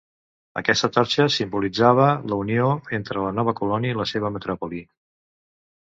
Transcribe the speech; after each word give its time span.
Aquesta 0.61 0.89
torxa 0.95 1.27
simbolitzava 1.35 2.09
la 2.33 2.41
unió 2.47 2.73
entre 3.01 3.27
la 3.29 3.37
nova 3.43 3.57
colònia 3.63 3.97
i 3.97 4.03
la 4.05 4.11
seva 4.17 4.37
metròpoli. 4.39 4.87